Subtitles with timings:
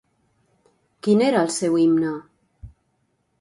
[1.07, 2.15] Quin era el seu himne?